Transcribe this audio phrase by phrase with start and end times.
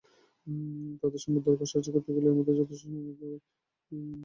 [1.01, 3.39] তাদের সঙ্গে দর-কষাকষি করতে গেলেও আমাদের যথেষ্ট প্রস্তুতি নিয়ে করতে হবে।